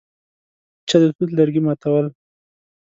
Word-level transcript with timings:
چا 0.87 0.95
د 1.01 1.03
توت 1.15 1.29
لرګي 1.37 1.61
ماتول. 1.65 2.05